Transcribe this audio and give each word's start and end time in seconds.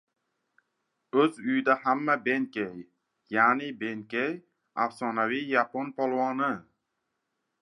•O‘z 1.23 1.33
uyida 1.49 1.75
hamma— 1.83 2.15
Benkey. 2.27 2.73
Ya'ni 3.37 3.69
Benkey— 3.85 4.33
afsonaviy 4.87 5.49
yapon 5.59 5.97
polvoni. 6.01 6.55